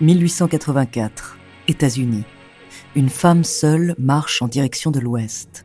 [0.00, 2.24] 1884, États-Unis.
[2.94, 5.64] Une femme seule marche en direction de l'ouest.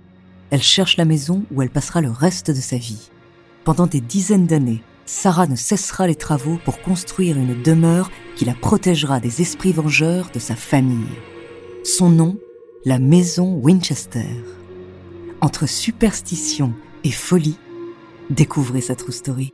[0.51, 3.11] Elle cherche la maison où elle passera le reste de sa vie.
[3.65, 8.53] Pendant des dizaines d'années, Sarah ne cessera les travaux pour construire une demeure qui la
[8.53, 11.19] protégera des esprits vengeurs de sa famille.
[11.83, 12.37] Son nom,
[12.85, 14.27] la maison Winchester.
[15.41, 16.73] Entre superstition
[17.03, 17.57] et folie,
[18.29, 19.53] découvrez sa true story.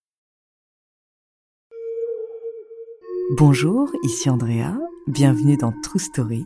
[3.37, 4.77] Bonjour, ici Andrea,
[5.07, 6.45] bienvenue dans True Story.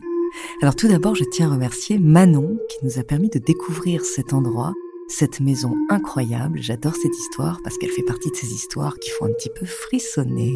[0.62, 4.32] Alors tout d'abord, je tiens à remercier Manon qui nous a permis de découvrir cet
[4.32, 4.72] endroit,
[5.08, 6.62] cette maison incroyable.
[6.62, 9.66] J'adore cette histoire parce qu'elle fait partie de ces histoires qui font un petit peu
[9.66, 10.54] frissonner.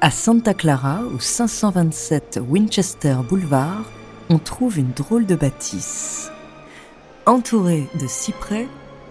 [0.00, 3.84] À Santa Clara, au 527 Winchester Boulevard,
[4.28, 6.32] on trouve une drôle de bâtisse.
[7.26, 8.66] Entourée de cyprès,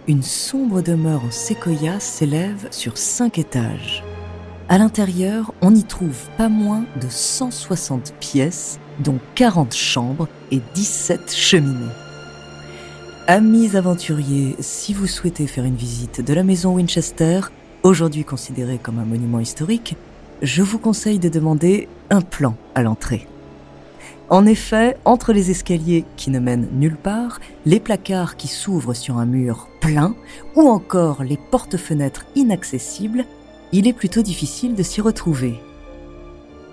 [0.07, 4.03] une sombre demeure en séquoia s'élève sur cinq étages.
[4.69, 11.33] À l'intérieur, on y trouve pas moins de 160 pièces, dont 40 chambres et 17
[11.33, 11.91] cheminées.
[13.27, 17.41] Amis aventuriers, si vous souhaitez faire une visite de la maison Winchester,
[17.81, 19.95] aujourd'hui considérée comme un monument historique,
[20.41, 23.27] je vous conseille de demander un plan à l'entrée.
[24.29, 29.17] En effet, entre les escaliers qui ne mènent nulle part, les placards qui s'ouvrent sur
[29.17, 30.15] un mur plein,
[30.55, 33.25] ou encore les portes-fenêtres inaccessibles,
[33.71, 35.59] il est plutôt difficile de s'y retrouver.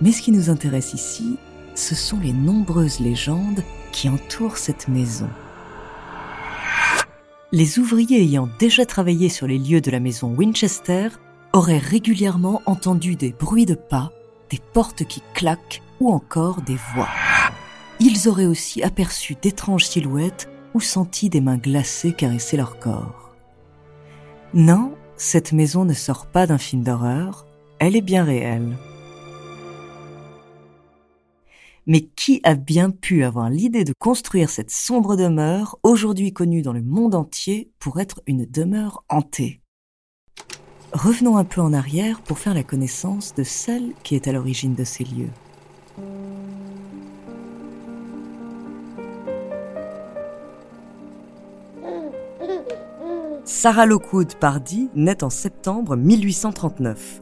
[0.01, 1.37] Mais ce qui nous intéresse ici,
[1.75, 5.29] ce sont les nombreuses légendes qui entourent cette maison.
[7.51, 11.09] Les ouvriers ayant déjà travaillé sur les lieux de la maison Winchester
[11.53, 14.11] auraient régulièrement entendu des bruits de pas,
[14.49, 17.09] des portes qui claquent ou encore des voix.
[17.99, 23.35] Ils auraient aussi aperçu d'étranges silhouettes ou senti des mains glacées caresser leur corps.
[24.53, 27.45] Non, cette maison ne sort pas d'un film d'horreur,
[27.79, 28.77] elle est bien réelle.
[31.85, 36.71] Mais qui a bien pu avoir l'idée de construire cette sombre demeure, aujourd'hui connue dans
[36.71, 39.61] le monde entier pour être une demeure hantée?
[40.93, 44.75] Revenons un peu en arrière pour faire la connaissance de celle qui est à l'origine
[44.75, 45.31] de ces lieux.
[53.55, 57.21] Sarah Lockwood Pardy naît en septembre 1839.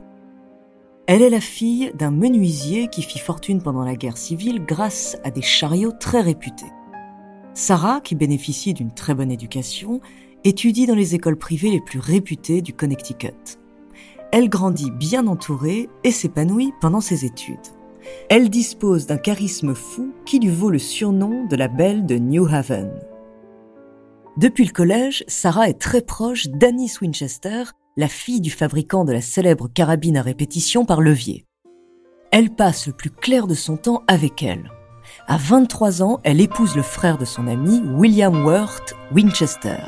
[1.05, 5.29] Elle est la fille d'un menuisier qui fit fortune pendant la guerre civile grâce à
[5.29, 6.71] des chariots très réputés.
[7.53, 9.99] Sarah, qui bénéficie d'une très bonne éducation,
[10.45, 13.59] étudie dans les écoles privées les plus réputées du Connecticut.
[14.31, 17.57] Elle grandit bien entourée et s'épanouit pendant ses études.
[18.29, 22.47] Elle dispose d'un charisme fou qui lui vaut le surnom de la belle de New
[22.47, 22.89] Haven.
[24.37, 27.63] Depuis le collège, Sarah est très proche d'Annie Winchester,
[27.97, 31.45] la fille du fabricant de la célèbre carabine à répétition par levier.
[32.31, 34.71] Elle passe le plus clair de son temps avec elle.
[35.27, 39.79] À 23 ans, elle épouse le frère de son ami, William Worth Winchester.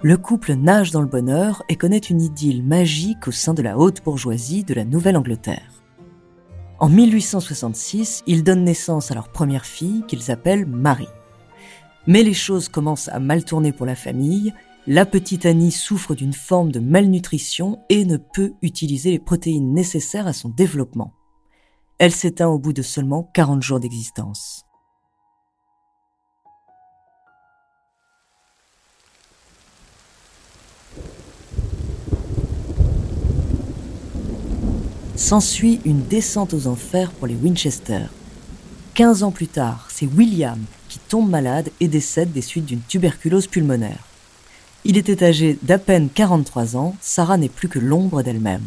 [0.00, 3.76] Le couple nage dans le bonheur et connaît une idylle magique au sein de la
[3.76, 5.82] haute bourgeoisie de la Nouvelle-Angleterre.
[6.78, 11.08] En 1866, ils donnent naissance à leur première fille qu'ils appellent Marie.
[12.06, 14.52] Mais les choses commencent à mal tourner pour la famille.
[14.86, 20.26] La petite Annie souffre d'une forme de malnutrition et ne peut utiliser les protéines nécessaires
[20.26, 21.14] à son développement.
[21.98, 24.66] Elle s'éteint au bout de seulement 40 jours d'existence.
[35.16, 38.06] S'ensuit une descente aux enfers pour les Winchester.
[38.94, 40.58] 15 ans plus tard, c'est William
[40.98, 44.04] tombe malade et décède des suites d'une tuberculose pulmonaire.
[44.84, 48.64] Il était âgé d'à peine 43 ans, Sarah n'est plus que l'ombre d'elle-même.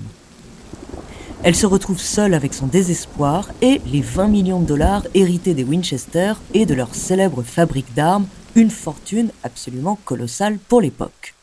[1.43, 5.63] Elle se retrouve seule avec son désespoir et les 20 millions de dollars hérités des
[5.63, 8.25] Winchester et de leur célèbre fabrique d'armes,
[8.55, 11.35] une fortune absolument colossale pour l'époque.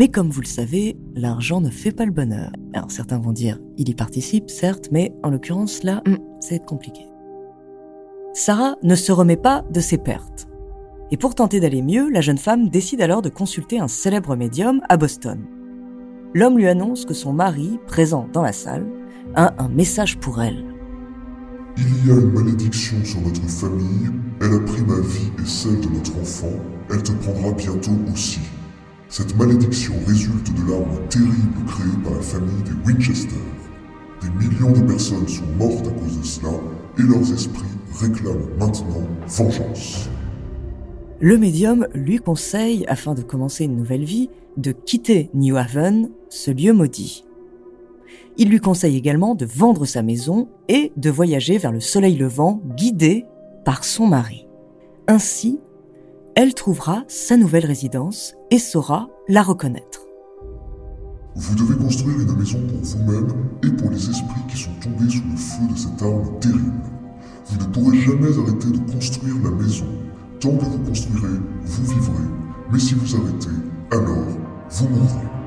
[0.00, 2.50] Mais comme vous le savez, l'argent ne fait pas le bonheur.
[2.72, 7.02] Alors certains vont dire, il y participe, certes, mais en l'occurrence là, hmm, c'est compliqué.
[8.32, 10.48] Sarah ne se remet pas de ses pertes.
[11.10, 14.80] Et pour tenter d'aller mieux, la jeune femme décide alors de consulter un célèbre médium
[14.88, 15.44] à Boston.
[16.32, 18.86] L'homme lui annonce que son mari, présent dans la salle,
[19.34, 20.64] a un message pour elle.
[21.76, 24.08] Il y a une malédiction sur notre famille,
[24.40, 26.56] elle a pris ma vie et celle de notre enfant,
[26.88, 28.40] elle te prendra bientôt aussi.
[29.10, 33.34] Cette malédiction résulte de l'arme terrible créée par la famille des Winchester.
[34.22, 36.52] Des millions de personnes sont mortes à cause de cela
[36.96, 37.66] et leurs esprits
[37.98, 40.08] réclament maintenant vengeance.
[41.18, 46.52] Le médium lui conseille, afin de commencer une nouvelle vie, de quitter New Haven, ce
[46.52, 47.24] lieu maudit.
[48.36, 52.62] Il lui conseille également de vendre sa maison et de voyager vers le soleil levant,
[52.76, 53.24] guidé
[53.64, 54.46] par son mari.
[55.08, 55.58] Ainsi,
[56.34, 60.06] elle trouvera sa nouvelle résidence et saura la reconnaître.
[61.36, 63.28] Vous devez construire une maison pour vous-même
[63.62, 66.82] et pour les esprits qui sont tombés sous le feu de cette arme terrible.
[67.46, 69.86] Vous ne pourrez jamais arrêter de construire la maison.
[70.40, 72.24] Tant que vous construirez, vous vivrez.
[72.72, 73.48] Mais si vous arrêtez,
[73.90, 74.26] alors
[74.70, 75.39] vous mourrez.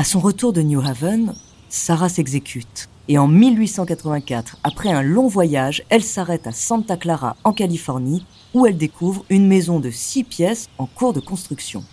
[0.00, 1.34] À son retour de New Haven,
[1.68, 2.88] Sarah s'exécute.
[3.08, 8.24] Et en 1884, après un long voyage, elle s'arrête à Santa Clara, en Californie,
[8.54, 11.84] où elle découvre une maison de six pièces en cours de construction.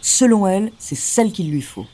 [0.00, 1.84] Selon elle, c'est celle qu'il lui faut.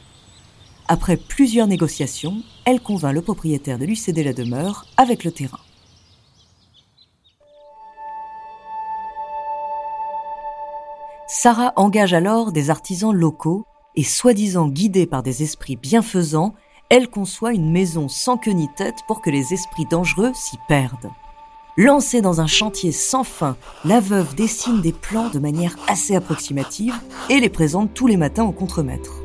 [0.87, 5.59] Après plusieurs négociations, elle convainc le propriétaire de lui céder la demeure avec le terrain.
[11.27, 16.55] Sarah engage alors des artisans locaux et soi-disant guidée par des esprits bienfaisants,
[16.89, 21.11] elle conçoit une maison sans queue ni tête pour que les esprits dangereux s'y perdent.
[21.77, 26.95] Lancée dans un chantier sans fin, la veuve dessine des plans de manière assez approximative
[27.31, 29.21] et les présente tous les matins au contremaître.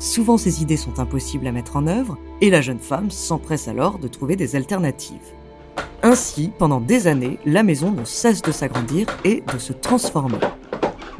[0.00, 3.98] Souvent ces idées sont impossibles à mettre en œuvre et la jeune femme s'empresse alors
[3.98, 5.32] de trouver des alternatives.
[6.02, 10.38] Ainsi, pendant des années, la maison ne cesse de s'agrandir et de se transformer.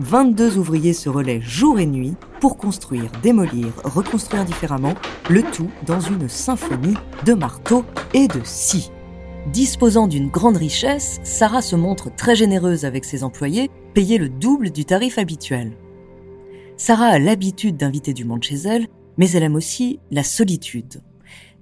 [0.00, 4.94] 22 ouvriers se relaient jour et nuit pour construire, démolir, reconstruire différemment,
[5.30, 8.90] le tout dans une symphonie de marteaux et de scies.
[9.52, 14.70] Disposant d'une grande richesse, Sarah se montre très généreuse avec ses employés, payés le double
[14.70, 15.76] du tarif habituel.
[16.76, 21.02] Sarah a l'habitude d'inviter du monde chez elle, mais elle aime aussi la solitude.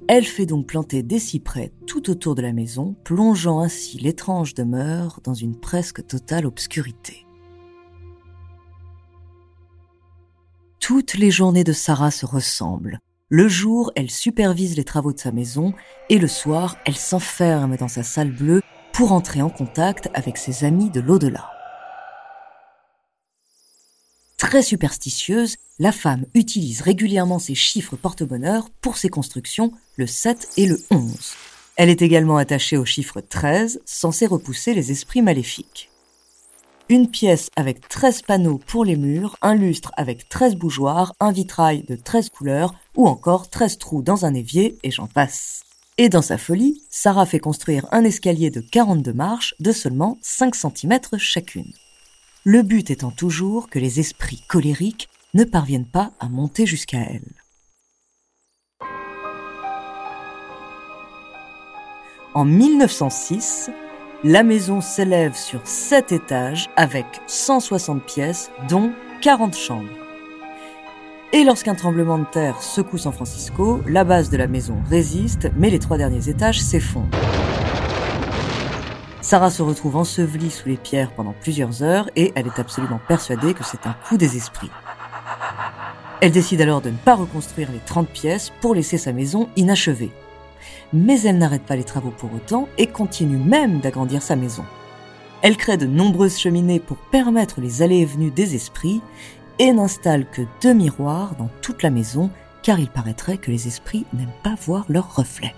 [0.08, 5.20] Elle fait donc planter des cyprès tout autour de la maison, plongeant ainsi l'étrange demeure
[5.22, 7.26] dans une presque totale obscurité.
[10.82, 12.98] Toutes les journées de Sarah se ressemblent.
[13.28, 15.74] Le jour, elle supervise les travaux de sa maison
[16.08, 18.62] et le soir, elle s'enferme dans sa salle bleue
[18.92, 21.48] pour entrer en contact avec ses amis de l'au-delà.
[24.38, 30.66] Très superstitieuse, la femme utilise régulièrement ses chiffres porte-bonheur pour ses constructions, le 7 et
[30.66, 31.14] le 11.
[31.76, 35.91] Elle est également attachée au chiffre 13, censé repousser les esprits maléfiques
[36.92, 41.84] une pièce avec 13 panneaux pour les murs, un lustre avec 13 bougeoirs, un vitrail
[41.84, 45.62] de 13 couleurs ou encore 13 trous dans un évier et j'en passe.
[45.96, 50.54] Et dans sa folie, Sarah fait construire un escalier de 42 marches de seulement 5
[50.54, 51.72] cm chacune.
[52.44, 57.32] Le but étant toujours que les esprits colériques ne parviennent pas à monter jusqu'à elle.
[62.34, 63.70] En 1906,
[64.24, 69.88] la maison s'élève sur 7 étages avec 160 pièces, dont 40 chambres.
[71.32, 75.70] Et lorsqu'un tremblement de terre secoue San Francisco, la base de la maison résiste, mais
[75.70, 77.08] les trois derniers étages s'effondrent.
[79.22, 83.54] Sarah se retrouve ensevelie sous les pierres pendant plusieurs heures et elle est absolument persuadée
[83.54, 84.70] que c'est un coup des esprits.
[86.20, 90.12] Elle décide alors de ne pas reconstruire les 30 pièces pour laisser sa maison inachevée.
[90.92, 94.64] Mais elle n'arrête pas les travaux pour autant et continue même d'agrandir sa maison.
[95.42, 99.00] Elle crée de nombreuses cheminées pour permettre les allées et venues des esprits
[99.58, 102.30] et n'installe que deux miroirs dans toute la maison,
[102.62, 105.54] car il paraîtrait que les esprits n'aiment pas voir leurs reflets.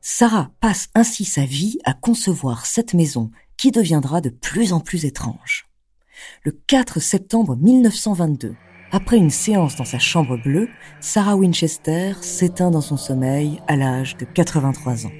[0.00, 5.04] Sarah passe ainsi sa vie à concevoir cette maison qui deviendra de plus en plus
[5.04, 5.68] étrange.
[6.44, 8.54] Le 4 septembre 1922,
[8.92, 10.68] après une séance dans sa chambre bleue,
[11.00, 15.12] Sarah Winchester s'éteint dans son sommeil à l'âge de 83 ans.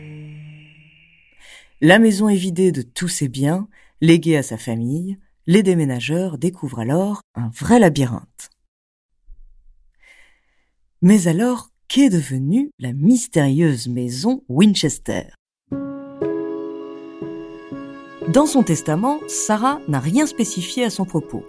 [1.80, 3.68] La maison est vidée de tous ses biens
[4.02, 8.50] Légué à sa famille, les déménageurs découvrent alors un vrai labyrinthe.
[11.00, 15.28] Mais alors, qu'est devenue la mystérieuse maison Winchester?
[18.28, 21.44] Dans son testament, Sarah n'a rien spécifié à son propos.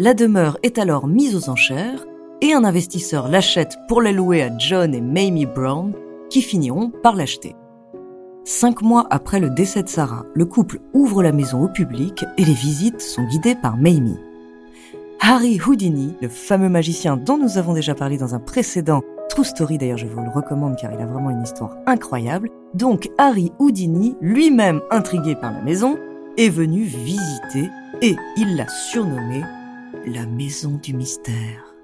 [0.00, 2.06] La demeure est alors mise aux enchères
[2.40, 5.92] et un investisseur l'achète pour la louer à John et Mamie Brown
[6.30, 7.56] qui finiront par l'acheter.
[8.44, 12.44] Cinq mois après le décès de Sarah, le couple ouvre la maison au public et
[12.44, 14.20] les visites sont guidées par Mamie.
[15.18, 19.78] Harry Houdini, le fameux magicien dont nous avons déjà parlé dans un précédent True Story,
[19.78, 24.14] d'ailleurs je vous le recommande car il a vraiment une histoire incroyable, donc Harry Houdini,
[24.20, 25.98] lui-même intrigué par la maison,
[26.36, 27.68] est venu visiter
[28.00, 29.42] et il l'a surnommée
[30.06, 31.74] la maison du mystère.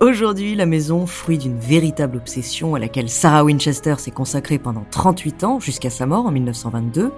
[0.00, 5.44] Aujourd'hui, la maison, fruit d'une véritable obsession à laquelle Sarah Winchester s'est consacrée pendant 38
[5.44, 7.12] ans jusqu'à sa mort en 1922,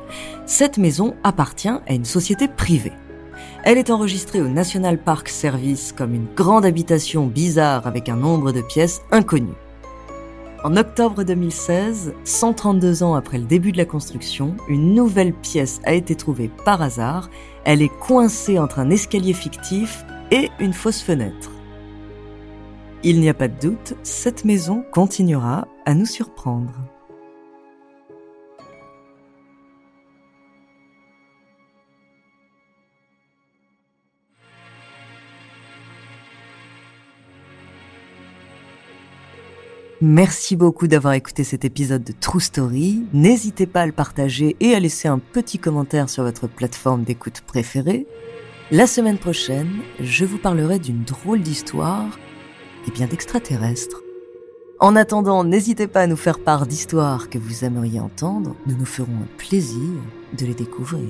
[0.45, 2.93] cette maison appartient à une société privée.
[3.63, 8.53] Elle est enregistrée au National Park Service comme une grande habitation bizarre avec un nombre
[8.53, 9.53] de pièces inconnu.
[10.65, 15.93] En octobre 2016, 132 ans après le début de la construction, une nouvelle pièce a
[15.93, 17.29] été trouvée par hasard.
[17.67, 21.51] Elle est coincée entre un escalier fictif et une fausse fenêtre.
[23.03, 26.73] Il n'y a pas de doute, cette maison continuera à nous surprendre.
[40.07, 43.07] Merci beaucoup d'avoir écouté cet épisode de True Story.
[43.15, 47.41] N'hésitez pas à le partager et à laisser un petit commentaire sur votre plateforme d'écoute
[47.41, 48.07] préférée.
[48.71, 52.19] La semaine prochaine, je vous parlerai d'une drôle d'histoire
[52.87, 54.03] et bien d'extraterrestres.
[54.79, 58.85] En attendant, n'hésitez pas à nous faire part d'histoires que vous aimeriez entendre, nous nous
[58.85, 59.89] ferons un plaisir
[60.39, 61.09] de les découvrir.